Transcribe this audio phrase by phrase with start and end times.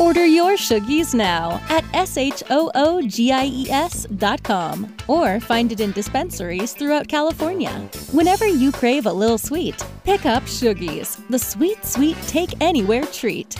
[0.00, 7.72] Order your Shoogies now at S-H-O-O-G-I-E-S dot com or find it in dispensaries throughout California.
[8.12, 9.74] Whenever you crave a little sweet,
[10.04, 13.56] pick up Shoogies, the sweet, sweet take anywhere treat.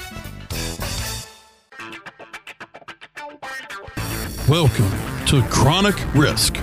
[4.49, 4.93] Welcome
[5.27, 6.55] to Chronic Risk,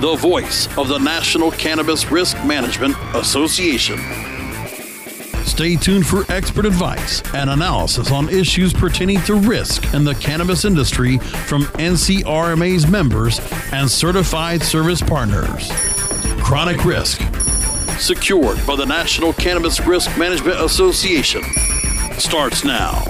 [0.00, 3.98] the voice of the National Cannabis Risk Management Association.
[5.44, 10.64] Stay tuned for expert advice and analysis on issues pertaining to risk in the cannabis
[10.64, 13.40] industry from NCRMA's members
[13.72, 15.70] and certified service partners.
[16.42, 17.20] Chronic Risk,
[17.98, 21.42] secured by the National Cannabis Risk Management Association,
[22.18, 23.04] starts now.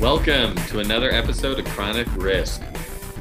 [0.00, 2.62] Welcome to another episode of Chronic Risk,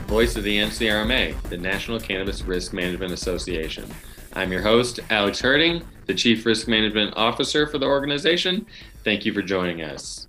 [0.07, 3.89] voice of the NCRMA, the National Cannabis Risk Management Association.
[4.37, 8.65] I'm your host, Alex Herding, the Chief Risk Management Officer for the organization.
[9.05, 10.27] Thank you for joining us.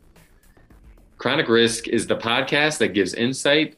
[1.19, 3.77] Chronic Risk is the podcast that gives insight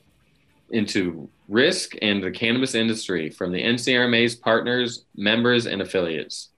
[0.68, 6.50] into risk and the cannabis industry from the NCRMA's partners, members, and affiliates.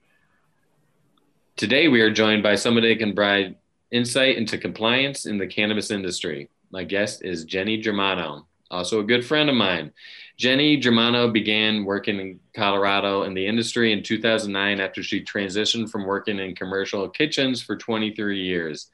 [1.55, 3.55] Today, we are joined by somebody that can provide
[3.89, 6.49] insight into compliance in the cannabis industry.
[6.71, 9.93] My guest is Jenny Germano, also a good friend of mine.
[10.41, 16.07] Jenny Germano began working in Colorado in the industry in 2009 after she transitioned from
[16.07, 18.89] working in commercial kitchens for 23 years.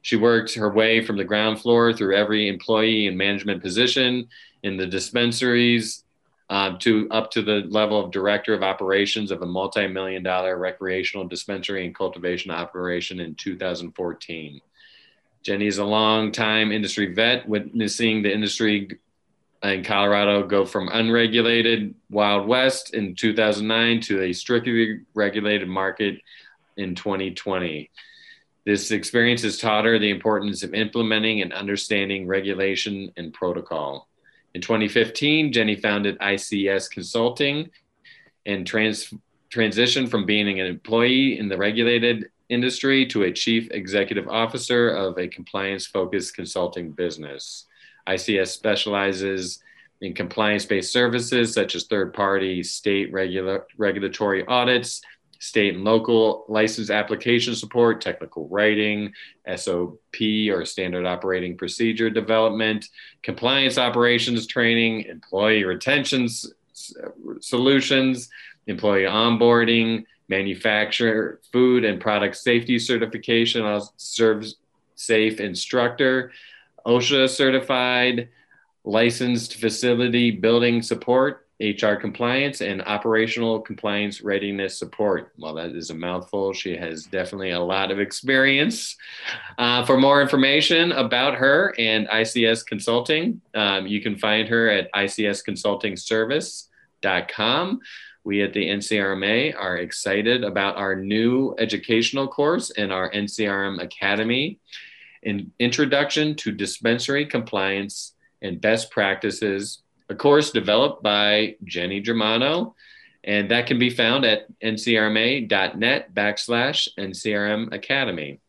[0.00, 4.28] She worked her way from the ground floor through every employee and management position
[4.62, 6.04] in the dispensaries
[6.48, 11.28] um, to up to the level of director of operations of a multi-million dollar recreational
[11.28, 14.58] dispensary and cultivation operation in 2014.
[15.42, 18.98] Jenny is a long time industry vet, witnessing the industry
[19.62, 26.20] in Colorado go from unregulated Wild West in 2009 to a strictly regulated market
[26.76, 27.90] in 2020.
[28.64, 34.08] This experience has taught her the importance of implementing and understanding regulation and protocol.
[34.54, 37.70] In 2015, Jenny founded ICS Consulting
[38.46, 39.12] and trans-
[39.50, 45.18] transitioned from being an employee in the regulated industry to a chief executive officer of
[45.18, 47.66] a compliance focused consulting business.
[48.08, 49.62] ICS specializes
[50.00, 55.02] in compliance based services such as third party state regula- regulatory audits,
[55.40, 59.12] state and local license application support, technical writing,
[59.56, 60.16] SOP
[60.50, 62.86] or standard operating procedure development,
[63.22, 66.46] compliance operations training, employee retention s-
[67.40, 68.28] solutions,
[68.66, 74.44] employee onboarding, manufacturer food and product safety certification, serve
[74.94, 76.32] safe instructor,
[76.86, 78.28] OSHA certified,
[78.84, 85.32] licensed facility building support, HR compliance, and operational compliance readiness support.
[85.38, 86.52] Well, that is a mouthful.
[86.52, 88.96] She has definitely a lot of experience.
[89.58, 94.92] Uh, for more information about her and ICS Consulting, um, you can find her at
[94.92, 97.80] icsconsultingservice.com.
[98.24, 104.60] We at the NCRMA are excited about our new educational course in our NCRM Academy.
[105.24, 112.74] An Introduction to Dispensary Compliance and Best Practices, a course developed by Jenny Germano,
[113.24, 118.40] and that can be found at ncrma.net backslash NCRM Academy.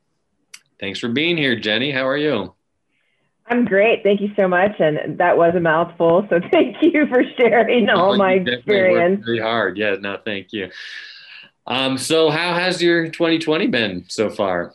[0.80, 1.92] Thanks for being here, Jenny.
[1.92, 2.54] How are you?
[3.48, 4.04] I'm great.
[4.04, 4.80] Thank you so much.
[4.80, 6.26] And that was a mouthful.
[6.30, 9.26] So thank you for sharing all oh, my experience.
[9.26, 9.78] Very hard.
[9.78, 10.70] Yeah, no, thank you.
[11.66, 14.74] Um, so how has your 2020 been so far?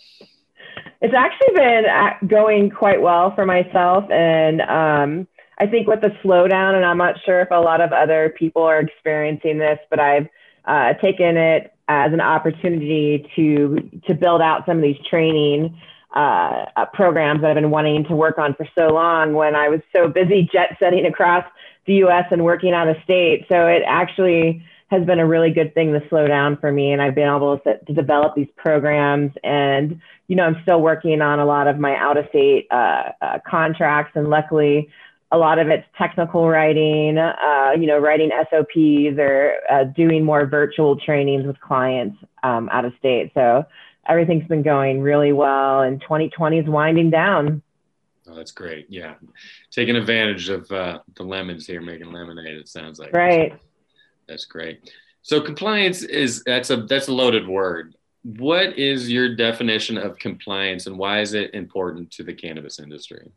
[1.04, 4.10] It's actually been uh, going quite well for myself.
[4.10, 5.28] And um,
[5.58, 8.62] I think with the slowdown, and I'm not sure if a lot of other people
[8.62, 10.28] are experiencing this, but I've
[10.64, 15.78] uh, taken it as an opportunity to to build out some of these training
[16.16, 19.34] uh, uh, programs that I've been wanting to work on for so long.
[19.34, 21.44] When I was so busy jet setting across
[21.86, 22.24] the U.S.
[22.30, 24.64] and working out of state, so it actually
[24.98, 27.58] has been a really good thing to slow down for me, and I've been able
[27.60, 31.78] to, to develop these programs and you know, I'm still working on a lot of
[31.78, 34.88] my out of state uh, uh, contracts, and luckily,
[35.30, 40.46] a lot of it's technical writing, uh, you know, writing SOPs or uh, doing more
[40.46, 43.32] virtual trainings with clients um, out of state.
[43.34, 43.64] So
[44.08, 47.62] everything's been going really well, and 2020 is winding down.
[48.28, 48.86] Oh, that's great.
[48.88, 49.14] Yeah.
[49.70, 53.12] Taking advantage of uh, the lemons here, making lemonade, it sounds like.
[53.12, 53.52] Right.
[54.28, 54.90] That's great.
[55.22, 57.94] So compliance is that's a that's a loaded word
[58.24, 63.30] what is your definition of compliance and why is it important to the cannabis industry?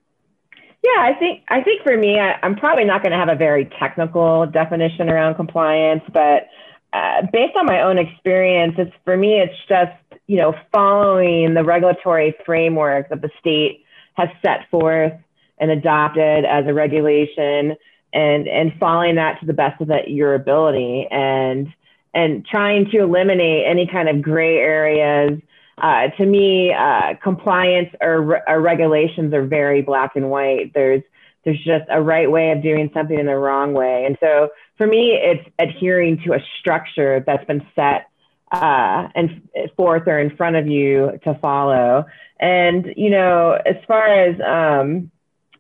[0.82, 3.36] Yeah, I think I think for me, I, am probably not going to have a
[3.36, 6.48] very technical definition around compliance, but
[6.94, 9.92] uh, based on my own experience, it's for me, it's just
[10.28, 15.14] you know following the regulatory framework that the state has set forth
[15.58, 17.76] and adopted as a regulation,
[18.14, 21.68] and and following that to the best of that, your ability, and
[22.14, 25.40] and trying to eliminate any kind of gray areas
[25.80, 30.74] uh, to me, uh, compliance or, or, regulations are very black and white.
[30.74, 31.04] There's
[31.46, 34.04] there's just a right way of doing something and a wrong way.
[34.06, 38.10] And so for me, it's adhering to a structure that's been set
[38.52, 42.06] uh, and forth or in front of you to follow.
[42.40, 45.12] And you know, as far as um,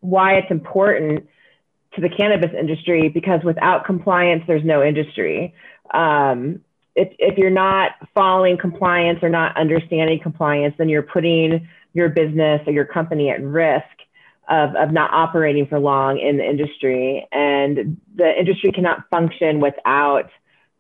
[0.02, 1.28] why it's important
[1.98, 5.54] to the cannabis industry, because without compliance, there's no industry.
[5.94, 6.62] Um,
[6.96, 12.62] if, if you're not following compliance or not understanding compliance, then you're putting your business
[12.66, 13.86] or your company at risk
[14.48, 17.28] of, of not operating for long in the industry.
[17.32, 20.30] And the industry cannot function without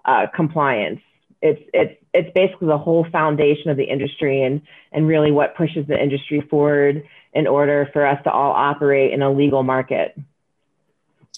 [0.05, 1.01] uh, compliance.
[1.41, 4.61] It's, it's, it's basically the whole foundation of the industry and,
[4.91, 7.03] and really what pushes the industry forward
[7.33, 10.17] in order for us to all operate in a legal market.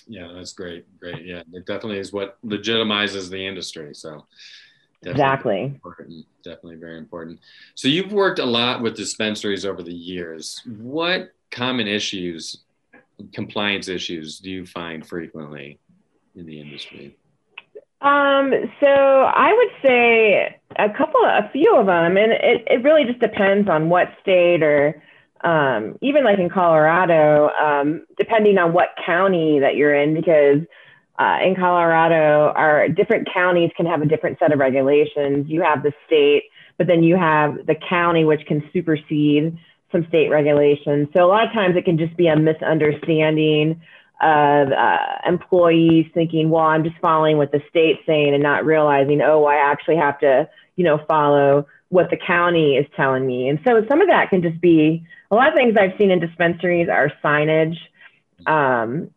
[0.09, 0.85] Yeah, that's great.
[0.99, 1.23] Great.
[1.23, 3.93] Yeah, it definitely is what legitimizes the industry.
[3.93, 4.25] So,
[5.01, 5.61] Definitely exactly.
[5.65, 6.25] Important.
[6.43, 7.39] Definitely very important.
[7.75, 10.61] So you've worked a lot with dispensaries over the years.
[10.65, 12.63] What common issues,
[13.33, 15.79] compliance issues, do you find frequently
[16.35, 17.15] in the industry?
[18.01, 23.05] Um, so I would say a couple, a few of them, and it, it really
[23.05, 25.01] just depends on what state or
[25.41, 30.61] um, even like in Colorado, um, depending on what county that you're in, because
[31.17, 35.47] uh, in Colorado, our different counties can have a different set of regulations.
[35.49, 36.43] You have the state,
[36.77, 39.57] but then you have the county, which can supersede
[39.91, 41.09] some state regulations.
[41.15, 43.81] So a lot of times it can just be a misunderstanding
[44.21, 49.21] of uh, employees thinking, well, I'm just following what the state's saying and not realizing,
[49.21, 50.49] oh, I actually have to,
[50.79, 53.49] you know, follow what the county is telling me.
[53.49, 56.21] And so some of that can just be a lot of things I've seen in
[56.21, 57.75] dispensaries are signage.
[58.47, 59.11] Um,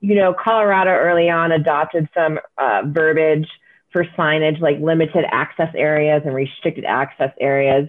[0.00, 3.48] you know, Colorado early on adopted some uh, verbiage
[3.92, 7.88] for signage like limited access areas and restricted access areas.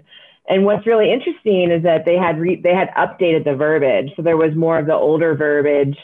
[0.50, 4.24] And what's really interesting is that they had re- they had updated the verbiage, so
[4.24, 5.96] there was more of the older verbiage,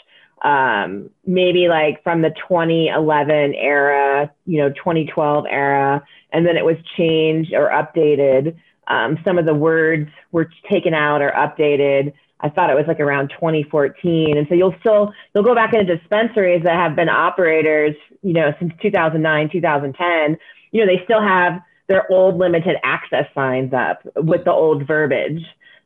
[0.43, 6.77] um, maybe like from the 2011 era, you know, 2012 era, and then it was
[6.95, 8.57] changed or updated.
[8.87, 12.99] Um, some of the words were taken out or updated I thought it was like
[12.99, 14.37] around 2014.
[14.37, 18.53] And so you'll still, you'll go back into dispensaries that have been operators, you know,
[18.59, 20.37] since 2009, 2010,
[20.71, 25.43] you know, they still have their old limited access signs up with the old verbiage.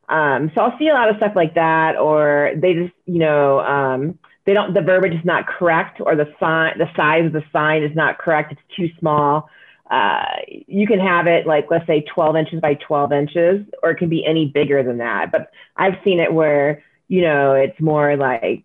[0.08, 3.60] Um, so I'll see a lot of stuff like that, or they just, you know,
[3.60, 7.44] um, they don't, the verbiage is not correct, or the sign, the size of the
[7.52, 8.52] sign is not correct.
[8.52, 9.48] It's too small.
[9.92, 10.24] Uh,
[10.66, 14.08] you can have it like let's say 12 inches by 12 inches or it can
[14.08, 18.64] be any bigger than that but i've seen it where you know it's more like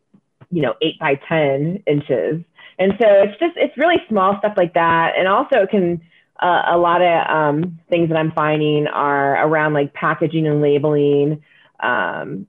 [0.52, 2.42] you know 8 by 10 inches
[2.80, 6.02] and so it's just it's really small stuff like that and also it can
[6.42, 11.44] uh, a lot of um, things that i'm finding are around like packaging and labeling
[11.82, 12.48] um,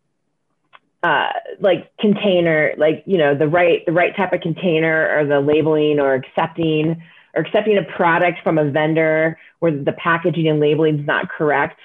[1.03, 1.29] uh,
[1.61, 6.01] like container like you know the right the right type of container or the labeling
[6.01, 7.01] or accepting
[7.35, 11.79] or accepting a product from a vendor where the packaging and labeling is not correct.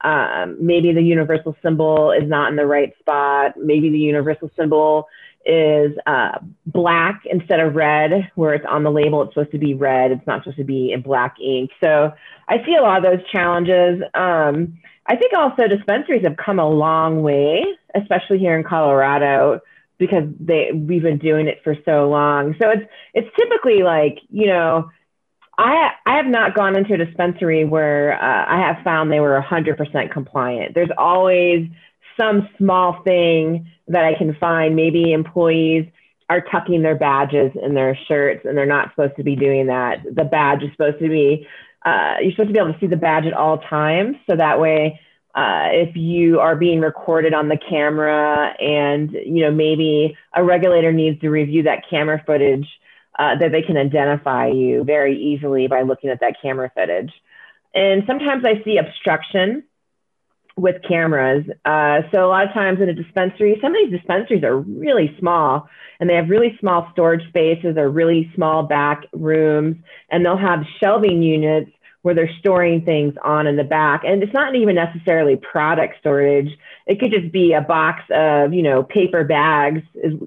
[0.00, 3.54] Um, maybe the universal symbol is not in the right spot.
[3.56, 5.08] Maybe the universal symbol
[5.46, 9.74] is uh, black instead of red, where it's on the label, it's supposed to be
[9.74, 10.10] red.
[10.10, 11.70] It's not supposed to be in black ink.
[11.82, 12.12] So
[12.48, 14.02] I see a lot of those challenges.
[14.14, 19.60] Um, I think also dispensaries have come a long way, especially here in Colorado
[19.98, 22.54] because they we've been doing it for so long.
[22.60, 24.90] So it's it's typically like you know,
[25.58, 29.40] I I have not gone into a dispensary where uh, I have found they were
[29.40, 30.74] 100% compliant.
[30.74, 31.68] There's always
[32.16, 34.76] some small thing that I can find.
[34.76, 35.86] Maybe employees
[36.30, 40.02] are tucking their badges in their shirts and they're not supposed to be doing that.
[40.04, 41.46] The badge is supposed to be
[41.84, 44.58] uh, you're supposed to be able to see the badge at all times, so that
[44.58, 44.98] way
[45.34, 50.92] uh, if you are being recorded on the camera and you know maybe a regulator
[50.92, 52.68] needs to review that camera footage
[53.18, 57.12] uh, that they can identify you very easily by looking at that camera footage
[57.74, 59.64] and sometimes i see obstruction
[60.56, 64.44] with cameras uh, so a lot of times in a dispensary some of these dispensaries
[64.44, 65.68] are really small
[66.00, 69.76] and they have really small storage spaces or really small back rooms
[70.10, 71.70] and they'll have shelving units
[72.04, 74.02] where they're storing things on in the back.
[74.04, 76.50] And it's not even necessarily product storage.
[76.86, 79.80] It could just be a box of, you know, paper bags,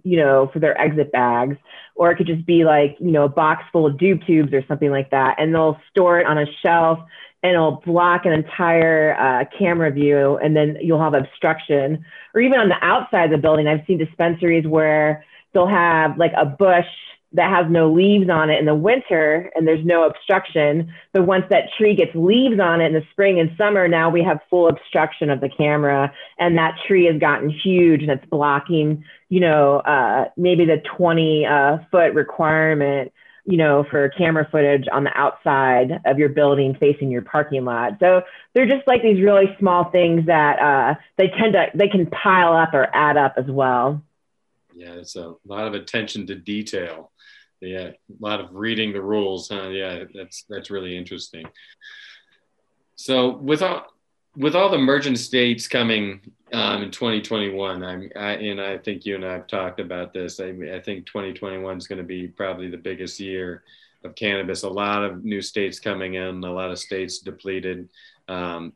[0.04, 1.56] you know, for their exit bags.
[1.94, 4.66] Or it could just be like, you know, a box full of doob tubes or
[4.68, 5.36] something like that.
[5.38, 6.98] And they'll store it on a shelf
[7.44, 10.38] and it'll block an entire uh, camera view.
[10.38, 12.04] And then you'll have obstruction.
[12.34, 16.34] Or even on the outside of the building, I've seen dispensaries where they'll have like
[16.36, 16.86] a bush
[17.34, 20.94] that has no leaves on it in the winter and there's no obstruction.
[21.14, 24.24] But once that tree gets leaves on it in the spring and summer, now we
[24.24, 29.04] have full obstruction of the camera and that tree has gotten huge and it's blocking,
[29.30, 33.12] you know, uh, maybe the 20 uh, foot requirement,
[33.48, 37.94] you know, for camera footage on the outside of your building facing your parking lot.
[38.00, 38.22] So
[38.54, 42.54] they're just like these really small things that uh, they tend to, they can pile
[42.54, 44.04] up or add up as well.
[44.76, 47.12] Yeah, it's a lot of attention to detail
[47.62, 49.70] yeah, a lot of reading the rules, huh?
[49.70, 51.48] Yeah, that's that's really interesting.
[52.96, 53.88] So with all
[54.36, 56.22] with all the merchant states coming
[56.54, 60.40] um, in 2021, I'm I, and I think you and I have talked about this.
[60.40, 63.64] I, I think 2021 is going to be probably the biggest year
[64.04, 64.64] of cannabis.
[64.64, 67.90] A lot of new states coming in, a lot of states depleted
[68.28, 68.74] um,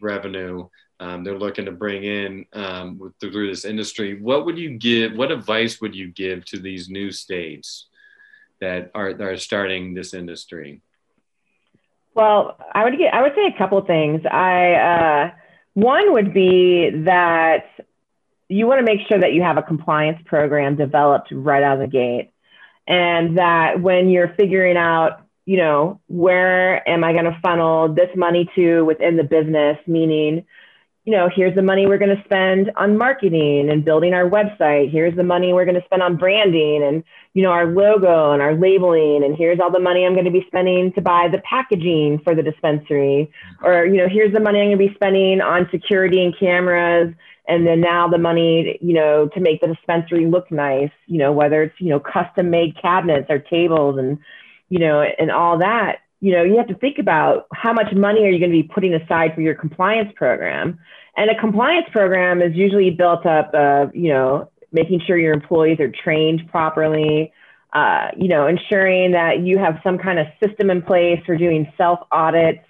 [0.00, 0.68] revenue.
[1.00, 4.20] Um, they're looking to bring in um, through this industry.
[4.20, 5.16] What would you give?
[5.16, 7.86] What advice would you give to these new states?
[8.62, 10.80] that are that are starting this industry?
[12.14, 14.22] Well, I would get I would say a couple things.
[14.24, 15.30] I uh,
[15.74, 17.66] one would be that
[18.48, 21.80] you want to make sure that you have a compliance program developed right out of
[21.80, 22.30] the gate,
[22.86, 28.10] and that when you're figuring out, you know, where am I going to funnel this
[28.14, 30.44] money to within the business, meaning
[31.04, 34.92] you know, here's the money we're going to spend on marketing and building our website.
[34.92, 37.02] Here's the money we're going to spend on branding and,
[37.34, 39.24] you know, our logo and our labeling.
[39.24, 42.36] And here's all the money I'm going to be spending to buy the packaging for
[42.36, 43.32] the dispensary.
[43.64, 47.12] Or, you know, here's the money I'm going to be spending on security and cameras.
[47.48, 51.32] And then now the money, you know, to make the dispensary look nice, you know,
[51.32, 54.18] whether it's, you know, custom made cabinets or tables and,
[54.68, 58.24] you know, and all that you know, you have to think about how much money
[58.24, 60.78] are you going to be putting aside for your compliance program.
[61.16, 65.80] And a compliance program is usually built up of, you know, making sure your employees
[65.80, 67.32] are trained properly,
[67.72, 71.70] uh, you know, ensuring that you have some kind of system in place for doing
[71.76, 72.64] self audits,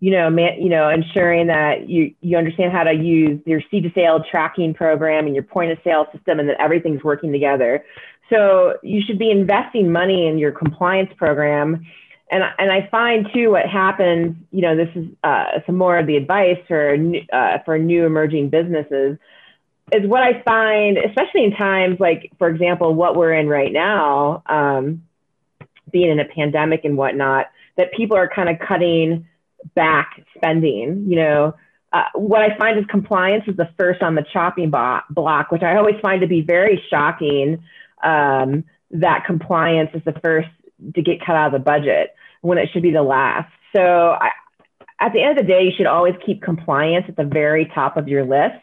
[0.00, 3.84] you know, man, you know, ensuring that you, you understand how to use your seed
[3.84, 7.82] to sale tracking program and your point of sale system and that everything's working together.
[8.28, 11.86] So you should be investing money in your compliance program
[12.30, 16.06] and and I find too what happens, you know, this is uh, some more of
[16.06, 16.96] the advice for
[17.32, 19.18] uh, for new emerging businesses,
[19.92, 24.44] is what I find, especially in times like, for example, what we're in right now,
[24.46, 25.02] um,
[25.90, 27.46] being in a pandemic and whatnot,
[27.76, 29.26] that people are kind of cutting
[29.74, 31.06] back spending.
[31.08, 31.54] You know,
[31.92, 35.76] uh, what I find is compliance is the first on the chopping block, which I
[35.76, 37.64] always find to be very shocking.
[38.04, 40.48] Um, that compliance is the first
[40.94, 43.52] to get cut out of the budget when it should be the last.
[43.74, 44.30] So I,
[45.00, 47.96] at the end of the day, you should always keep compliance at the very top
[47.96, 48.62] of your list.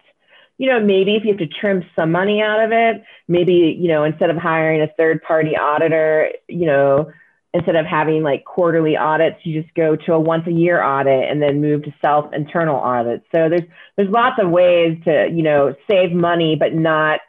[0.57, 3.87] You know, maybe if you have to trim some money out of it, maybe, you
[3.87, 7.11] know, instead of hiring a third party auditor, you know,
[7.53, 11.29] instead of having like quarterly audits, you just go to a once a year audit
[11.29, 13.25] and then move to self internal audits.
[13.33, 17.19] So there's there's lots of ways to, you know, save money but not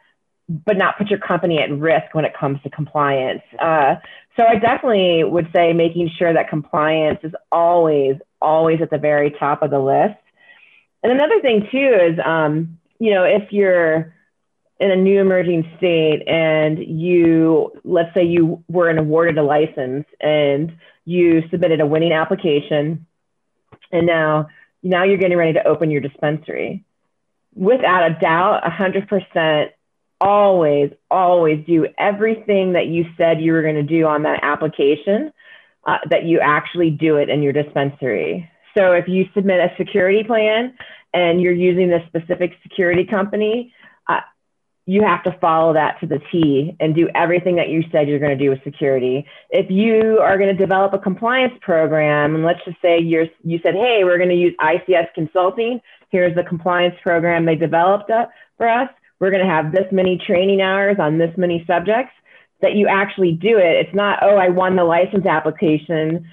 [0.49, 3.43] but not put your company at risk when it comes to compliance.
[3.59, 3.95] Uh,
[4.35, 9.31] so I definitely would say making sure that compliance is always, always at the very
[9.31, 10.19] top of the list.
[11.03, 14.15] And another thing too is, um, you know, if you're
[14.79, 20.71] in a new emerging state and you, let's say you were awarded a license and
[21.05, 23.05] you submitted a winning application
[23.91, 24.47] and now,
[24.81, 26.85] now you're getting ready to open your dispensary.
[27.53, 29.69] Without a doubt, 100%
[30.21, 35.31] always, always do everything that you said you were going to do on that application,
[35.85, 38.49] uh, that you actually do it in your dispensary.
[38.77, 40.75] So if you submit a security plan
[41.13, 43.73] and you're using this specific security company,
[44.07, 44.19] uh,
[44.85, 48.19] you have to follow that to the T and do everything that you said you're
[48.19, 49.25] going to do with security.
[49.49, 53.59] If you are going to develop a compliance program, and let's just say you're, you
[53.63, 55.79] said, hey, we're going to use ICS Consulting.
[56.09, 58.25] Here's the compliance program they developed uh,
[58.57, 62.13] for us we're going to have this many training hours on this many subjects
[62.61, 63.85] that you actually do it.
[63.85, 66.29] It's not, oh, I won the license application.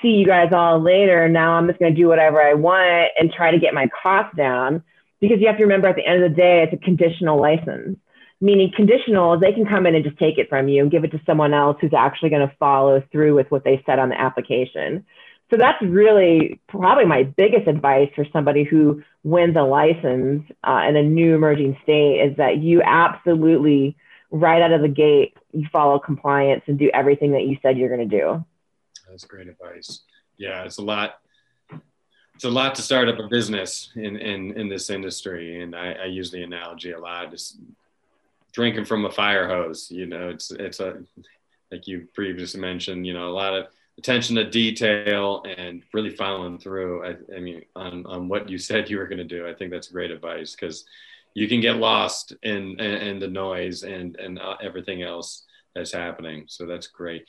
[0.00, 1.28] See you guys all later.
[1.28, 4.36] Now I'm just going to do whatever I want and try to get my costs
[4.36, 4.82] down.
[5.20, 7.98] Because you have to remember at the end of the day, it's a conditional license.
[8.40, 11.12] Meaning, conditional, they can come in and just take it from you and give it
[11.12, 14.20] to someone else who's actually going to follow through with what they said on the
[14.20, 15.06] application.
[15.52, 20.96] So that's really probably my biggest advice for somebody who wins a license uh, in
[20.96, 23.94] a new emerging state is that you absolutely
[24.30, 27.94] right out of the gate you follow compliance and do everything that you said you're
[27.94, 28.42] going to do.
[29.10, 30.00] That's great advice.
[30.38, 31.18] Yeah it's a lot
[32.34, 35.92] it's a lot to start up a business in in, in this industry and I,
[35.92, 37.58] I use the analogy a lot just
[38.52, 41.02] drinking from a fire hose you know it's it's a
[41.70, 43.66] like you previously mentioned you know a lot of
[43.98, 47.04] attention to detail and really following through.
[47.04, 49.46] I, I mean, on, on what you said you were going to do.
[49.46, 50.84] I think that's great advice because
[51.34, 55.44] you can get lost in, in, in, the noise and, and uh, everything else
[55.74, 56.44] that's happening.
[56.46, 57.24] So that's great.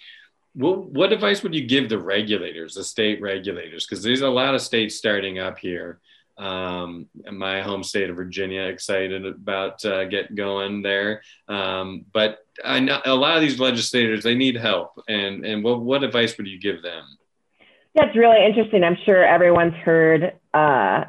[0.55, 3.85] What, what advice would you give the regulators, the state regulators?
[3.85, 5.99] Because there's a lot of states starting up here
[6.37, 11.21] um, my home state of Virginia, excited about uh, get going there.
[11.47, 15.81] Um, but I know a lot of these legislators they need help, and and what
[15.81, 17.03] what advice would you give them?
[17.95, 18.83] It's really interesting.
[18.83, 21.05] I'm sure everyone's heard uh,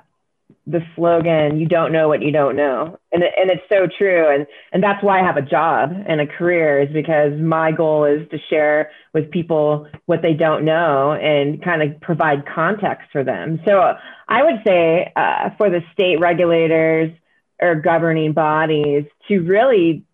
[0.66, 4.28] the slogan "You don't know what you don't know," and and it's so true.
[4.28, 8.04] And and that's why I have a job and a career is because my goal
[8.04, 13.22] is to share with people what they don't know and kind of provide context for
[13.22, 13.60] them.
[13.66, 13.94] So
[14.28, 17.12] I would say uh, for the state regulators
[17.60, 20.04] or governing bodies to really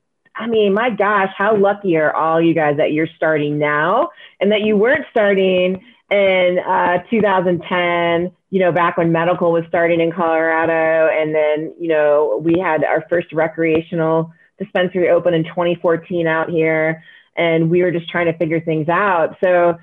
[0.41, 4.09] I mean, my gosh, how lucky are all you guys that you're starting now
[4.41, 10.01] and that you weren't starting in uh, 2010, you know, back when medical was starting
[10.01, 11.11] in Colorado.
[11.13, 17.05] And then, you know, we had our first recreational dispensary open in 2014 out here.
[17.37, 19.37] And we were just trying to figure things out.
[19.45, 19.79] So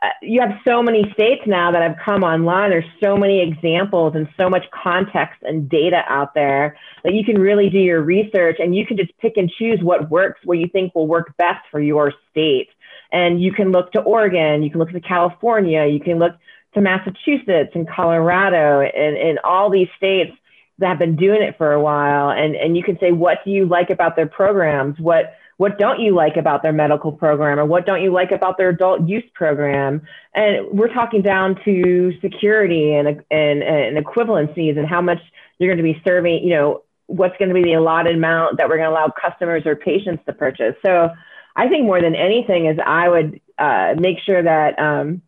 [0.00, 2.70] uh, you have so many states now that have come online.
[2.70, 7.40] There's so many examples and so much context and data out there that you can
[7.40, 10.68] really do your research and you can just pick and choose what works, what you
[10.68, 12.68] think will work best for your state.
[13.10, 16.32] And you can look to Oregon, you can look to California, you can look
[16.74, 20.32] to Massachusetts and Colorado and, and all these states
[20.78, 22.30] that have been doing it for a while.
[22.30, 24.98] And, and you can say, what do you like about their programs?
[25.00, 28.56] What, what don't you like about their medical program or what don't you like about
[28.58, 30.02] their adult use program?
[30.34, 35.18] And we're talking down to security and, and, and equivalencies and how much
[35.58, 38.68] you're going to be serving, you know, what's going to be the allotted amount that
[38.68, 40.76] we're going to allow customers or patients to purchase.
[40.86, 41.10] So
[41.56, 45.22] I think more than anything is I would uh, make sure that um,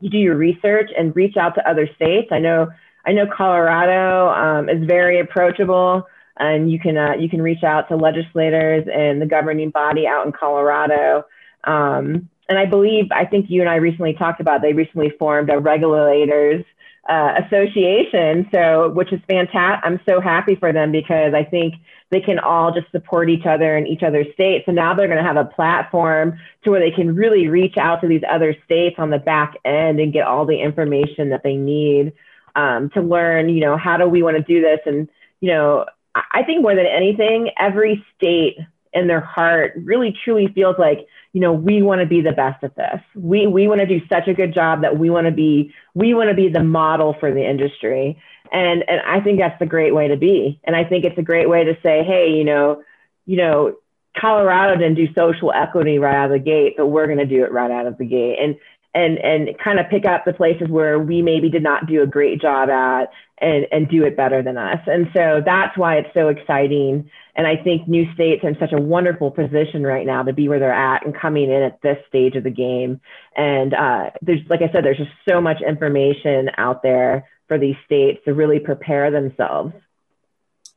[0.00, 2.28] you do your research and reach out to other states.
[2.32, 2.68] I know
[3.04, 6.06] I know Colorado um, is very approachable,
[6.38, 10.26] and you can uh, you can reach out to legislators and the governing body out
[10.26, 11.24] in Colorado.
[11.64, 15.50] Um, and I believe I think you and I recently talked about they recently formed
[15.50, 16.64] a regulators
[17.08, 19.84] uh, association, so which is fantastic.
[19.84, 21.74] I'm so happy for them because I think
[22.10, 24.66] they can all just support each other in each other's states.
[24.66, 28.02] So now they're going to have a platform to where they can really reach out
[28.02, 31.56] to these other states on the back end and get all the information that they
[31.56, 32.12] need
[32.54, 33.48] um, to learn.
[33.48, 34.80] You know, how do we want to do this?
[34.86, 35.08] And
[35.40, 38.58] you know, I think more than anything, every state
[38.92, 42.62] in their heart really truly feels like you know we want to be the best
[42.62, 45.30] at this we we want to do such a good job that we want to
[45.30, 48.18] be we want to be the model for the industry
[48.52, 50.60] and and I think that's the great way to be.
[50.64, 52.82] And I think it's a great way to say, hey, you know,
[53.24, 53.76] you know,
[54.16, 57.44] Colorado didn't do social equity right out of the gate, but we're going to do
[57.44, 58.38] it right out of the gate.
[58.38, 58.56] And
[58.94, 62.06] and and kind of pick up the places where we maybe did not do a
[62.06, 64.80] great job at and and do it better than us.
[64.86, 67.10] And so that's why it's so exciting.
[67.34, 70.48] And I think new states are in such a wonderful position right now to be
[70.48, 73.00] where they're at and coming in at this stage of the game.
[73.34, 77.76] And uh, there's, like I said, there's just so much information out there for these
[77.86, 79.72] states to really prepare themselves.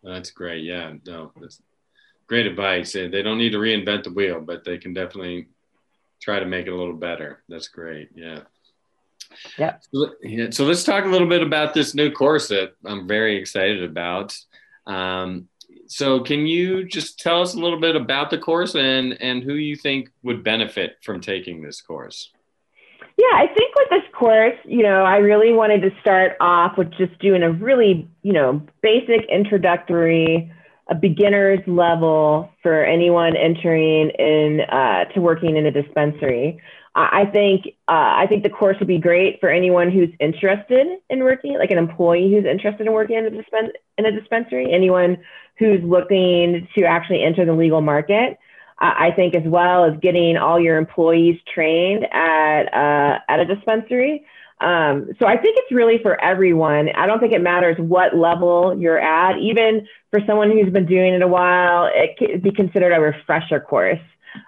[0.01, 0.63] That's great.
[0.63, 1.33] Yeah, no,
[2.27, 2.93] great advice.
[2.93, 5.49] They don't need to reinvent the wheel, but they can definitely
[6.21, 7.43] try to make it a little better.
[7.49, 8.09] That's great.
[8.15, 8.41] Yeah.
[9.57, 9.77] Yeah.
[9.93, 13.37] So, yeah, so let's talk a little bit about this new course that I'm very
[13.37, 14.37] excited about.
[14.85, 15.47] Um,
[15.87, 19.53] so can you just tell us a little bit about the course and and who
[19.53, 22.31] you think would benefit from taking this course?
[23.17, 26.91] Yeah, I think with this course, you know, I really wanted to start off with
[26.97, 30.51] just doing a really, you know, basic introductory,
[30.87, 36.61] a beginner's level for anyone entering in uh, to working in a dispensary.
[36.97, 41.19] I think uh, I think the course would be great for anyone who's interested in
[41.23, 45.17] working, like an employee who's interested in working in a, dispen- in a dispensary, anyone
[45.57, 48.37] who's looking to actually enter the legal market.
[48.77, 54.25] I think as well as getting all your employees trained at uh, at a dispensary.
[54.61, 56.89] Um, so I think it's really for everyone.
[56.95, 59.37] I don't think it matters what level you're at.
[59.39, 63.59] Even for someone who's been doing it a while, it could be considered a refresher
[63.59, 63.99] course.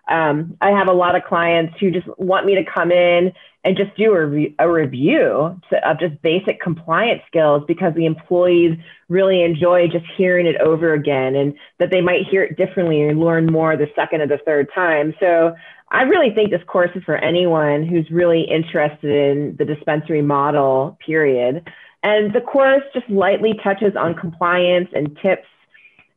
[0.09, 3.75] Um, I have a lot of clients who just want me to come in and
[3.75, 8.77] just do a, re- a review to, of just basic compliance skills because the employees
[9.09, 13.19] really enjoy just hearing it over again and that they might hear it differently and
[13.19, 15.13] learn more the second or the third time.
[15.19, 15.53] So
[15.89, 20.97] I really think this course is for anyone who's really interested in the dispensary model,
[21.05, 21.67] period.
[22.03, 25.47] And the course just lightly touches on compliance and tips.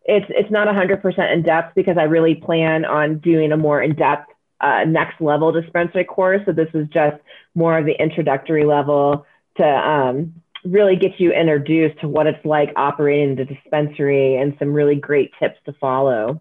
[0.05, 3.95] It's, it's not 100% in depth because I really plan on doing a more in
[3.95, 4.31] depth
[4.61, 6.43] uh, next level dispensary course.
[6.47, 7.17] So this is just
[7.55, 9.25] more of the introductory level
[9.57, 14.73] to um, really get you introduced to what it's like operating the dispensary and some
[14.73, 16.41] really great tips to follow.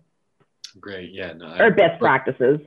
[0.80, 2.60] Great, yeah, no, or best practices.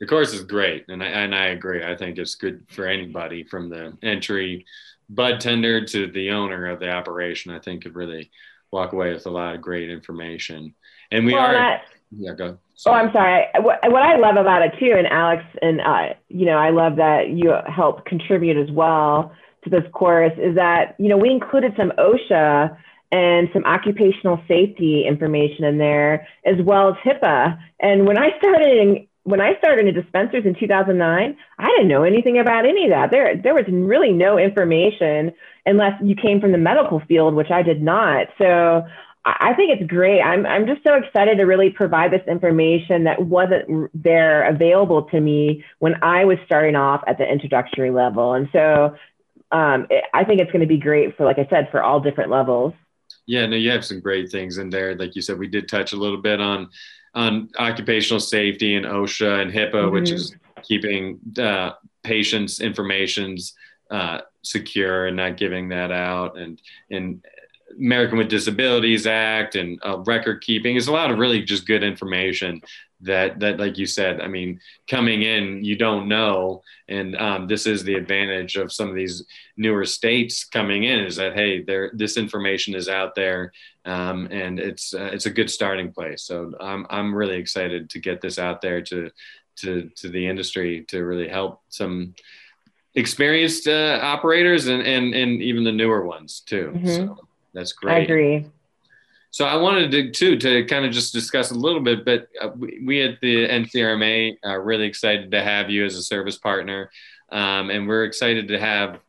[0.00, 1.84] The course is great, and I and I agree.
[1.84, 4.66] I think it's good for anybody from the entry
[5.08, 7.52] bud tender to the owner of the operation.
[7.52, 8.30] I think could really
[8.70, 10.74] walk away with a lot of great information.
[11.10, 11.80] And we well, are.
[12.16, 12.58] Yeah, go.
[12.74, 13.00] Sorry.
[13.00, 13.46] Oh, I'm sorry.
[13.60, 16.96] What, what I love about it too, and Alex, and uh, you know, I love
[16.96, 21.72] that you help contribute as well to this course, is that you know we included
[21.76, 22.76] some OSHA
[23.12, 27.58] and some occupational safety information in there, as well as HIPAA.
[27.78, 32.04] And when I started in, when I started in dispensers in 2009, I didn't know
[32.04, 33.10] anything about any of that.
[33.10, 35.32] There, there was really no information
[35.66, 38.28] unless you came from the medical field, which I did not.
[38.38, 38.84] So
[39.24, 40.20] I think it's great.
[40.20, 45.20] I'm, I'm just so excited to really provide this information that wasn't there available to
[45.20, 48.34] me when I was starting off at the introductory level.
[48.34, 48.94] And so
[49.50, 52.00] um, it, I think it's going to be great for, like I said, for all
[52.00, 52.74] different levels.
[53.26, 54.94] Yeah, no, you have some great things in there.
[54.94, 56.68] Like you said, we did touch a little bit on
[57.14, 59.92] on occupational safety and OSHA and HIPAA, mm-hmm.
[59.92, 63.54] which is keeping uh, patients' informations
[63.90, 66.60] uh, secure and not giving that out, and
[66.90, 67.24] and
[67.78, 70.76] American with Disabilities Act and uh, record keeping.
[70.76, 72.60] is a lot of really just good information
[73.04, 77.66] that that like you said i mean coming in you don't know and um, this
[77.66, 79.24] is the advantage of some of these
[79.56, 83.52] newer states coming in is that hey there this information is out there
[83.84, 87.98] um, and it's uh, it's a good starting place so i'm i'm really excited to
[87.98, 89.10] get this out there to
[89.56, 92.14] to to the industry to really help some
[92.96, 96.86] experienced uh, operators and and and even the newer ones too mm-hmm.
[96.86, 97.18] so
[97.54, 97.94] that's great.
[97.94, 98.46] I agree.
[99.34, 102.50] So I wanted to too to kind of just discuss a little bit, but uh,
[102.56, 106.88] we, at the NCRMA are really excited to have you as a service partner,
[107.32, 109.00] um, and we're excited to have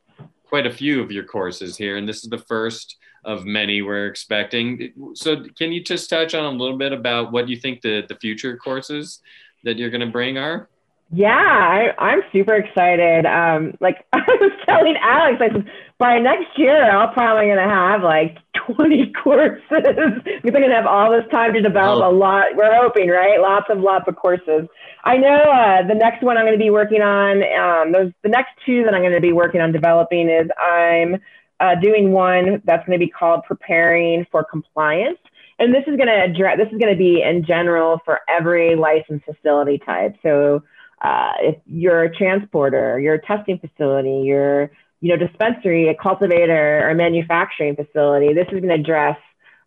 [0.50, 4.08] quite a few of your courses here, and this is the first of many we're
[4.08, 5.14] expecting.
[5.14, 8.16] So can you just touch on a little bit about what you think the the
[8.16, 9.20] future courses
[9.64, 10.70] that you're going to bring are?
[11.12, 13.28] Yeah, I, am super excited.
[13.28, 17.76] Um, like I was telling Alex, I said, by next year, I'm probably going to
[17.76, 18.38] have like
[18.74, 22.10] 20 courses we're going to have all this time to develop oh.
[22.10, 22.56] a lot.
[22.56, 23.40] We're hoping, right?
[23.40, 24.68] Lots of, lots of courses.
[25.04, 28.30] I know uh, the next one I'm going to be working on, um, those, the
[28.30, 31.18] next two that I'm going to be working on developing is I'm
[31.60, 35.20] uh, doing one that's going to be called Preparing for Compliance.
[35.58, 38.76] And this is going to address, this is going to be in general for every
[38.76, 40.16] licensed facility type.
[40.22, 40.64] So
[41.02, 44.72] uh, if you're a transporter, you're a testing facility, you're
[45.06, 49.20] you know dispensary, a cultivator, or a manufacturing facility, this is going to address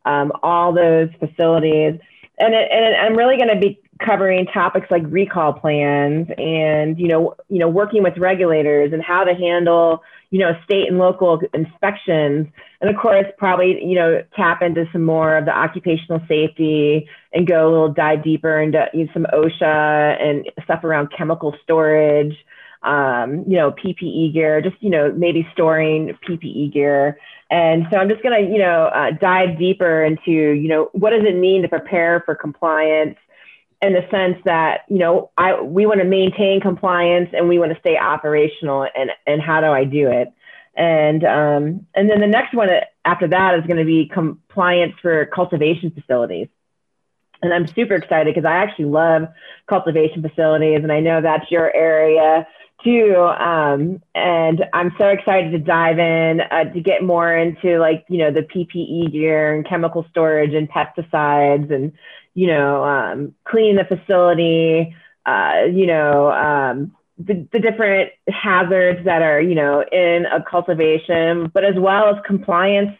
[0.05, 2.01] um, all those facilities.
[2.41, 7.09] And, it, and I'm really going to be covering topics like recall plans and you
[7.09, 11.41] know you know working with regulators and how to handle you know state and local
[11.53, 12.47] inspections
[12.81, 17.49] and of course probably you know tap into some more of the occupational safety and
[17.49, 22.37] go a little dive deeper into you know, some OSHA and stuff around chemical storage
[22.83, 27.19] um, you know PPE gear just you know maybe storing PPE gear.
[27.51, 31.11] And so I'm just going to you know uh, dive deeper into you know what
[31.11, 33.17] does it mean to prepare for compliance
[33.81, 37.73] in the sense that you know I we want to maintain compliance and we want
[37.73, 40.33] to stay operational and and how do I do it?
[40.77, 42.69] And um, and then the next one
[43.05, 46.49] after that is going to be compliance for cultivation facilities.
[47.41, 49.29] And I'm super excited because I actually love
[49.69, 52.47] cultivation facilities and I know that's your area
[52.85, 58.05] too um, and I'm so excited to dive in uh, to get more into like
[58.09, 61.93] you know the PPE gear and chemical storage and pesticides and
[62.39, 64.95] you know, um, cleaning the facility,
[65.27, 71.51] uh, you know, um, the, the different hazards that are, you know, in a cultivation,
[71.53, 72.97] but as well as compliance,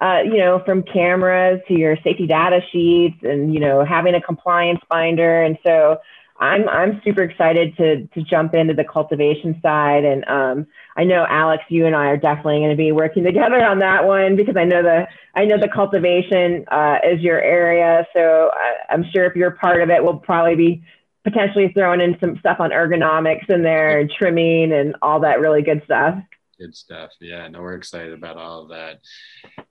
[0.00, 4.20] uh, you know, from cameras to your safety data sheets and, you know, having a
[4.20, 5.42] compliance binder.
[5.42, 5.98] And so
[6.38, 10.04] I'm, I'm super excited to, to jump into the cultivation side.
[10.04, 13.64] And um, I know Alex, you and I are definitely going to be working together
[13.64, 18.06] on that one because I know the I know the cultivation uh, is your area.
[18.14, 20.82] So I, am sure if you're part of it, we'll probably be
[21.24, 25.62] potentially throwing in some stuff on ergonomics in there and trimming and all that really
[25.62, 26.14] good stuff.
[26.58, 27.10] Good stuff.
[27.20, 29.00] Yeah, no, we're excited about all of that.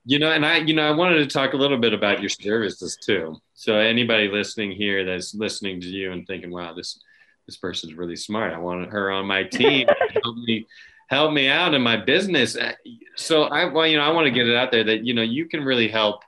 [0.04, 2.28] You know, and I, you know, I wanted to talk a little bit about your
[2.28, 3.36] services too.
[3.54, 7.00] So anybody listening here that's listening to you and thinking, "Wow, this
[7.46, 8.52] this person's really smart.
[8.52, 9.88] I want her on my team.
[10.22, 10.66] help me
[11.08, 12.74] help me out in my business." Uh,
[13.16, 15.22] so I, well, you know, I want to get it out there that you know
[15.22, 16.22] you can really help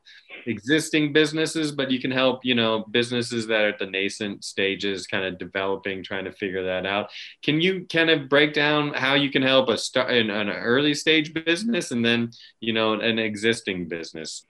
[0.48, 5.06] existing businesses, but you can help, you know, businesses that are at the nascent stages,
[5.06, 7.10] kind of developing, trying to figure that out.
[7.42, 10.94] Can you kind of break down how you can help a start in an early
[10.94, 12.30] stage business and then,
[12.60, 14.44] you know, an existing business?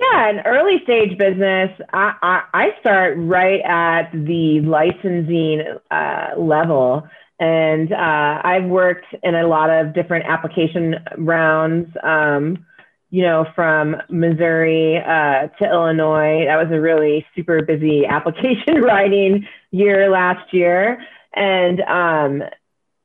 [0.00, 7.06] Yeah, an early stage business, I, I, I start right at the licensing uh, level.
[7.38, 11.88] And uh, I've worked in a lot of different application rounds.
[12.02, 12.64] Um,
[13.12, 16.46] you know, from Missouri uh, to Illinois.
[16.46, 20.98] That was a really super busy application writing year last year.
[21.34, 22.42] And um,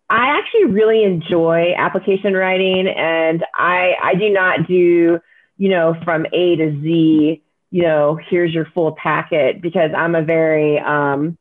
[0.09, 5.19] I actually really enjoy application writing, and I, I do not do,
[5.57, 10.23] you know, from A to Z, you know, here's your full packet because I'm a
[10.23, 11.37] very, um,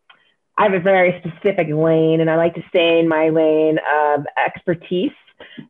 [0.58, 4.26] I have a very specific lane and I like to stay in my lane of
[4.36, 5.12] expertise.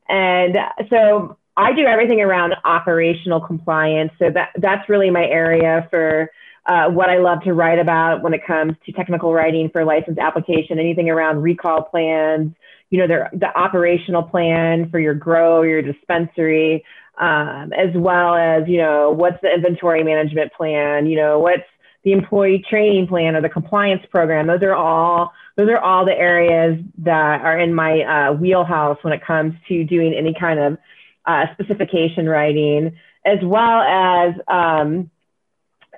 [0.09, 0.56] And
[0.88, 4.12] so I do everything around operational compliance.
[4.19, 6.31] So that, that's really my area for
[6.66, 10.19] uh, what I love to write about when it comes to technical writing for license
[10.19, 12.53] application, anything around recall plans,
[12.90, 16.85] you know, the, operational plan for your grow, your dispensary,
[17.19, 21.62] um, as well as, you know, what's the inventory management plan, you know, what's
[22.05, 24.47] the employee training plan or the compliance program.
[24.47, 29.12] Those are all those are all the areas that are in my uh, wheelhouse when
[29.12, 30.79] it comes to doing any kind of
[31.27, 35.11] uh, specification writing, as well as, um,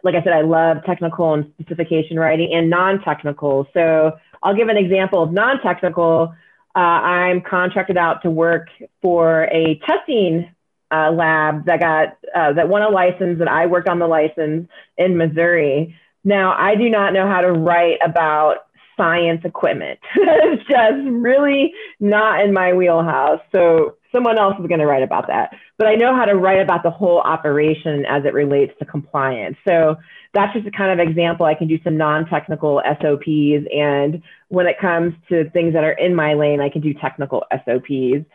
[0.02, 3.66] like I said, I love technical and specification writing and non-technical.
[3.74, 4.12] So
[4.42, 6.34] I'll give an example of non-technical.
[6.74, 8.68] Uh, I'm contracted out to work
[9.02, 10.50] for a testing
[10.90, 14.68] uh, lab that got uh, that won a license that I worked on the license
[14.96, 15.94] in Missouri.
[16.24, 19.98] Now I do not know how to write about science equipment.
[20.16, 23.40] it's just really not in my wheelhouse.
[23.52, 25.50] So someone else is going to write about that.
[25.76, 29.56] But I know how to write about the whole operation as it relates to compliance.
[29.66, 29.96] So
[30.34, 31.46] that's just a kind of example.
[31.46, 36.14] I can do some non-technical SOPs, and when it comes to things that are in
[36.14, 38.26] my lane, I can do technical SOPs.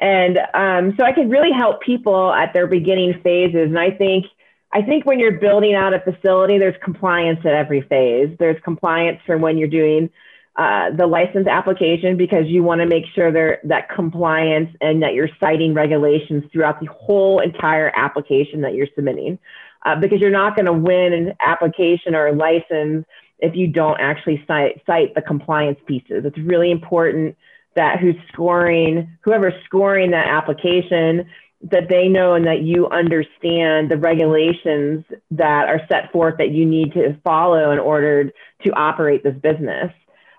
[0.00, 3.66] And um, so I can really help people at their beginning phases.
[3.68, 4.26] And I think
[4.72, 8.34] I think when you're building out a facility, there's compliance at every phase.
[8.38, 10.08] There's compliance for when you're doing
[10.56, 15.14] uh, the license application because you want to make sure there that compliance and that
[15.14, 19.38] you're citing regulations throughout the whole entire application that you're submitting.
[19.84, 23.04] Uh, because you're not going to win an application or a license
[23.40, 26.24] if you don't actually cite, cite the compliance pieces.
[26.24, 27.36] It's really important
[27.74, 31.28] that who's scoring, whoever's scoring that application,
[31.70, 36.66] that they know and that you understand the regulations that are set forth that you
[36.66, 38.30] need to follow in order
[38.64, 39.92] to operate this business.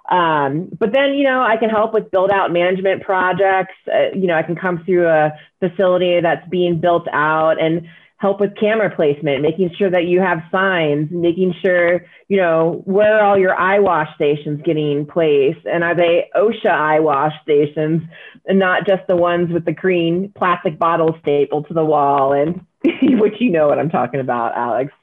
[0.10, 3.74] Um, but then, you know, I can help with build out management projects.
[3.88, 7.88] Uh, you know, I can come through a facility that's being built out and
[8.18, 13.20] help with camera placement, making sure that you have signs, making sure, you know, where
[13.20, 15.66] are all your eye wash stations getting placed?
[15.66, 18.02] And are they OSHA eye wash stations
[18.46, 22.32] and not just the ones with the green plastic bottle stapled to the wall?
[22.32, 22.66] And
[23.20, 24.94] which you know what I'm talking about, Alex.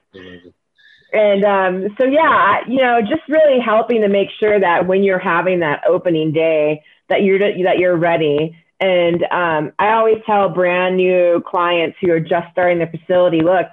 [1.13, 5.19] And um, so yeah, you know, just really helping to make sure that when you're
[5.19, 8.57] having that opening day, that you're that you're ready.
[8.81, 13.67] And um, I always tell brand new clients who are just starting their facility, look,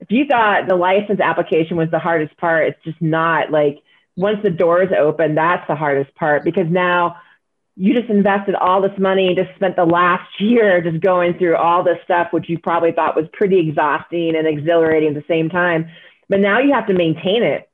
[0.00, 3.50] if you thought the license application was the hardest part, it's just not.
[3.50, 3.78] Like
[4.16, 7.16] once the doors open, that's the hardest part because now
[7.76, 11.82] you just invested all this money just spent the last year just going through all
[11.82, 15.88] this stuff, which you probably thought was pretty exhausting and exhilarating at the same time.
[16.28, 17.68] But now you have to maintain it.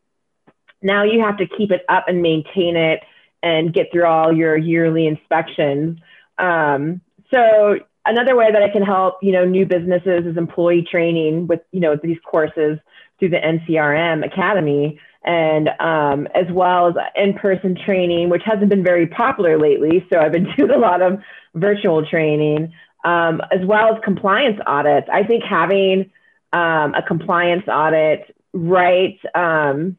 [0.83, 3.01] Now you have to keep it up and maintain it
[3.43, 5.99] and get through all your yearly inspections.
[6.39, 11.47] Um, so another way that I can help, you know, new businesses is employee training
[11.47, 12.79] with, you know, these courses
[13.19, 19.07] through the NCRM Academy and um, as well as in-person training, which hasn't been very
[19.07, 20.07] popular lately.
[20.11, 21.21] So I've been doing a lot of
[21.55, 22.73] virtual training,
[23.05, 25.09] um, as well as compliance audits.
[25.13, 26.11] I think having
[26.53, 29.97] um, a compliance audit right um,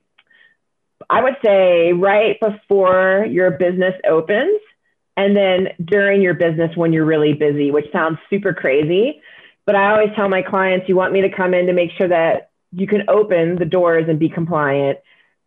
[1.10, 4.60] i would say right before your business opens
[5.18, 9.22] and then during your business when you're really busy which sounds super crazy
[9.66, 12.08] but i always tell my clients you want me to come in to make sure
[12.08, 15.00] that you can open the doors and be compliant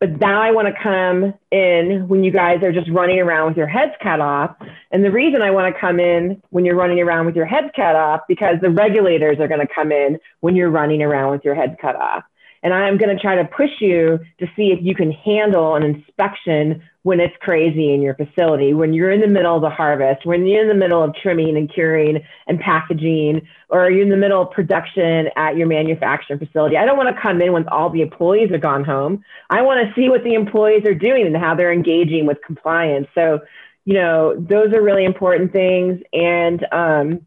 [0.04, 3.56] but now I want to come in when you guys are just running around with
[3.56, 4.54] your heads cut off.
[4.90, 7.70] And the reason I want to come in when you're running around with your head
[7.74, 11.42] cut off, because the regulators are going to come in when you're running around with
[11.42, 12.24] your head cut off.
[12.64, 15.82] And I'm going to try to push you to see if you can handle an
[15.82, 20.24] inspection when it's crazy in your facility, when you're in the middle of the harvest,
[20.24, 24.16] when you're in the middle of trimming and curing and packaging, or you're in the
[24.16, 26.78] middle of production at your manufacturing facility.
[26.78, 29.22] I don't want to come in when all the employees are gone home.
[29.50, 33.08] I want to see what the employees are doing and how they're engaging with compliance.
[33.14, 33.40] So,
[33.84, 36.00] you know, those are really important things.
[36.14, 37.26] And um,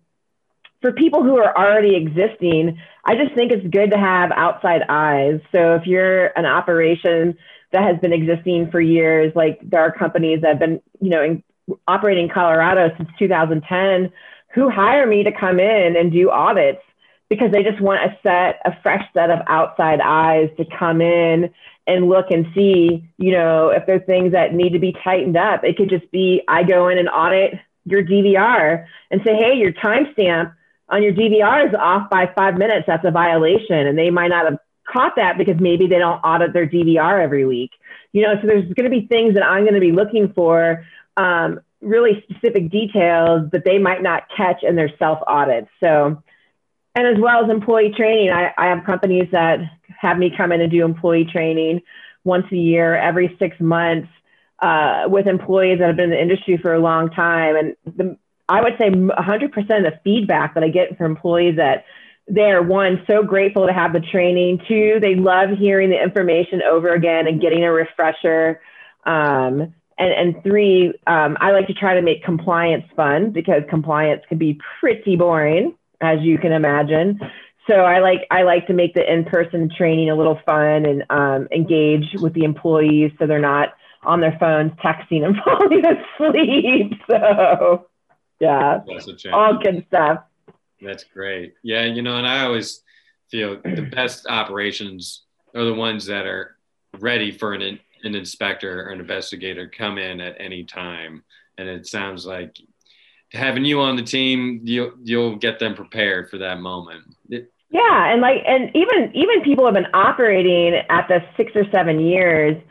[0.82, 5.40] for people who are already existing, I just think it's good to have outside eyes.
[5.52, 7.38] So if you're an operation
[7.72, 11.24] that has been existing for years, like there are companies that have been, you know,
[11.24, 11.44] in,
[11.88, 14.12] operating in Colorado since 2010
[14.54, 16.82] who hire me to come in and do audits
[17.30, 21.50] because they just want a set, a fresh set of outside eyes to come in
[21.86, 25.64] and look and see, you know, if there's things that need to be tightened up.
[25.64, 29.74] It could just be I go in and audit your DVR and say, hey, your
[29.74, 30.54] timestamp
[30.90, 33.88] on your DVR is off by five minutes, that's a violation.
[33.88, 37.46] And they might not have caught that because maybe they don't audit their DVR every
[37.46, 37.72] week.
[38.14, 40.86] You know, so there's going to be things that I'm going to be looking for,
[41.18, 45.68] um, really specific details that they might not catch in their self audits.
[45.84, 46.24] So,
[46.96, 49.60] and as well as employee training, I, I have companies that
[50.00, 51.82] have me come in and do employee training
[52.24, 54.10] once a year, every six months.
[54.60, 57.56] Uh, with employees that have been in the industry for a long time.
[57.56, 58.18] And the,
[58.50, 61.86] I would say 100% of the feedback that I get from employees that
[62.28, 64.62] they're one, so grateful to have the training.
[64.68, 68.62] Two, they love hearing the information over again and getting a refresher.
[69.06, 74.24] Um, and, and three, um, I like to try to make compliance fun because compliance
[74.28, 77.20] can be pretty boring, as you can imagine.
[77.68, 81.48] So I like I like to make the in-person training a little fun and um,
[81.52, 83.70] engage with the employees so they're not
[84.04, 86.94] on their phones texting and falling asleep.
[87.10, 87.88] So
[88.40, 88.80] yeah,
[89.32, 90.24] all good stuff.
[90.82, 91.54] That's great.
[91.64, 92.84] Yeah, you know, and I always
[93.30, 95.24] feel the best operations
[95.56, 96.58] are the ones that are
[97.00, 101.24] ready for an an inspector or an investigator come in at any time.
[101.58, 102.58] And it sounds like
[103.32, 107.04] having you on the team, you'll you'll get them prepared for that moment.
[107.30, 111.66] It, yeah, and like, and even even people have been operating at the six or
[111.72, 112.62] seven years.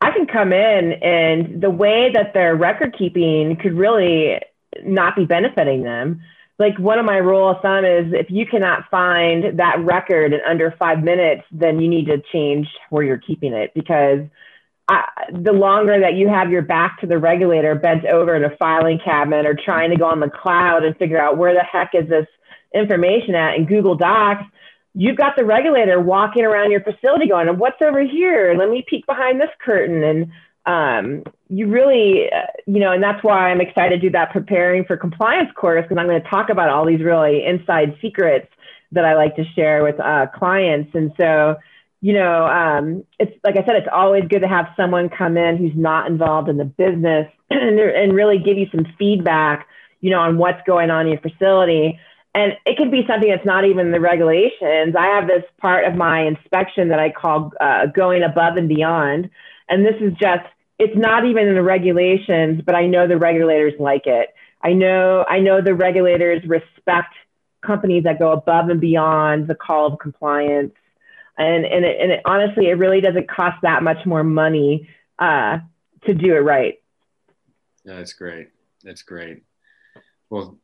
[0.00, 4.38] I can come in, and the way that their record keeping could really
[4.84, 6.22] not be benefiting them.
[6.58, 10.40] Like one of my rule of thumb is if you cannot find that record in
[10.48, 14.20] under five minutes, then you need to change where you're keeping it because
[14.88, 18.56] I, the longer that you have your back to the regulator bent over in a
[18.56, 21.90] filing cabinet or trying to go on the cloud and figure out where the heck
[21.94, 22.26] is this
[22.74, 24.44] information at in Google Docs,
[24.94, 28.54] you've got the regulator walking around your facility going, what's over here?
[28.56, 30.04] Let me peek behind this curtain.
[30.04, 30.30] And
[30.66, 34.84] um, you really, uh, you know, and that's why I'm excited to do that preparing
[34.84, 38.48] for compliance course because I'm going to talk about all these really inside secrets
[38.92, 40.94] that I like to share with uh, clients.
[40.94, 41.56] And so,
[42.00, 45.56] you know, um, it's like I said, it's always good to have someone come in
[45.56, 49.66] who's not involved in the business and, and really give you some feedback,
[50.00, 51.98] you know, on what's going on in your facility.
[52.34, 54.96] And it could be something that's not even the regulations.
[54.98, 59.30] I have this part of my inspection that I call uh, going above and beyond.
[59.68, 60.44] And this is just
[60.78, 64.34] it's not even in the regulations, but I know the regulators like it.
[64.62, 67.14] I know I know the regulators respect
[67.64, 70.72] companies that go above and beyond the call of compliance.
[71.36, 75.58] And and it, and it, honestly, it really doesn't cost that much more money uh,
[76.06, 76.80] to do it right.
[77.84, 78.48] That's great.
[78.82, 79.42] That's great.
[80.30, 80.58] Well,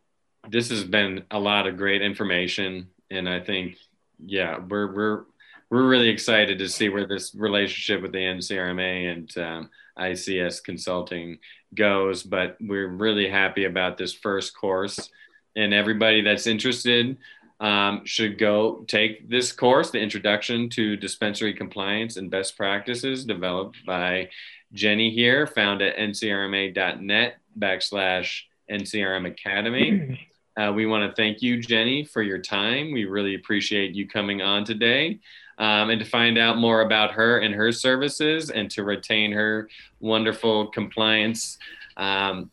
[0.49, 3.77] this has been a lot of great information, and I think,
[4.25, 5.25] yeah, we're we're
[5.71, 9.71] we're really excited to see where this relationship with the NCRMA and um,
[10.01, 11.39] ICS Consulting
[11.75, 12.23] goes.
[12.23, 15.11] But we're really happy about this first course,
[15.57, 17.17] and everybody that's interested
[17.61, 23.85] um, should go take this course, the Introduction to Dispensary Compliance and Best Practices, developed
[23.85, 24.31] by
[24.73, 30.27] Jenny here, found at ncrma.net backslash NCRM Academy.
[30.57, 32.93] Uh, we want to thank you, Jenny, for your time.
[32.93, 35.21] We really appreciate you coming on today.
[35.61, 39.69] Um, and to find out more about her and her services and to retain her
[40.01, 41.59] wonderful compliance,
[41.99, 42.51] um,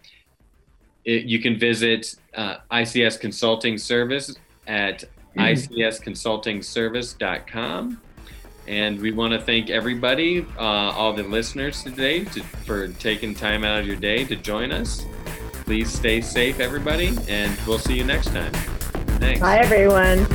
[1.06, 4.36] it, you can visit uh, ICS Consulting Service
[4.68, 5.06] at
[5.38, 8.02] icsconsultingservice.com.
[8.68, 13.64] And we want to thank everybody, uh, all the listeners today, to, for taking time
[13.64, 15.06] out of your day to join us.
[15.64, 18.52] Please stay safe, everybody, and we'll see you next time.
[19.22, 19.40] Thanks.
[19.40, 20.28] Bye, everyone.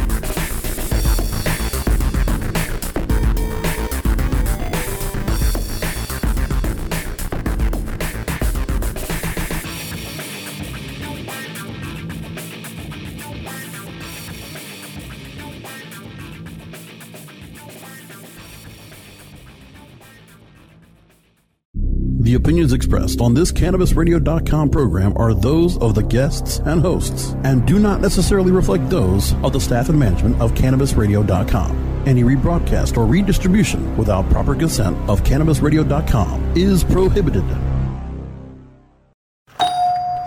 [22.32, 27.66] The opinions expressed on this CannabisRadio.com program are those of the guests and hosts and
[27.66, 32.04] do not necessarily reflect those of the staff and management of CannabisRadio.com.
[32.06, 37.44] Any rebroadcast or redistribution without proper consent of CannabisRadio.com is prohibited.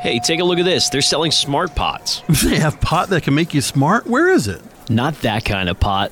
[0.01, 0.89] Hey, take a look at this.
[0.89, 2.21] They're selling smart pots.
[2.43, 4.05] They have pot that can make you smart?
[4.05, 4.61] Where is it?
[4.91, 6.11] Not that kind of pot.